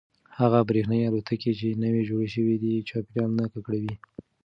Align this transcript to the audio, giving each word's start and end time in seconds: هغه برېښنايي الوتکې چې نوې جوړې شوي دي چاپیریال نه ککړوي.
هغه 0.39 0.59
برېښنايي 0.69 1.05
الوتکې 1.07 1.51
چې 1.59 1.67
نوې 1.83 2.01
جوړې 2.09 2.27
شوي 2.35 2.55
دي 2.63 2.73
چاپیریال 2.89 3.31
نه 3.39 3.45
ککړوي. 3.53 3.95